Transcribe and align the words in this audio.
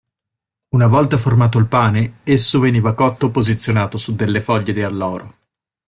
Una 0.69 0.87
volta 0.87 1.19
formato 1.19 1.59
il 1.59 1.67
pane, 1.67 2.21
esso 2.23 2.59
veniva 2.59 2.95
cotto 2.95 3.29
posizionato 3.29 3.99
su 3.99 4.15
delle 4.15 4.41
foglie 4.41 4.73
di 4.73 4.81
alloro. 4.81 5.35